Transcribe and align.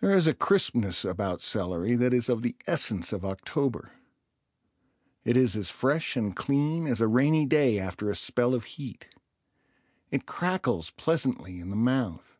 There 0.00 0.16
is 0.16 0.26
a 0.26 0.34
crispness 0.34 1.04
about 1.04 1.40
celery 1.40 1.94
that 1.94 2.12
is 2.12 2.28
of 2.28 2.42
the 2.42 2.56
essence 2.66 3.12
of 3.12 3.24
October. 3.24 3.92
It 5.22 5.36
is 5.36 5.54
as 5.54 5.70
fresh 5.70 6.16
and 6.16 6.34
clean 6.34 6.88
as 6.88 7.00
a 7.00 7.06
rainy 7.06 7.46
day 7.46 7.78
after 7.78 8.10
a 8.10 8.16
spell 8.16 8.52
of 8.52 8.64
heat. 8.64 9.14
It 10.10 10.26
crackles 10.26 10.90
pleasantly 10.90 11.60
in 11.60 11.70
the 11.70 11.76
mouth. 11.76 12.36